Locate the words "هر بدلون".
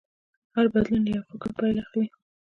0.55-1.01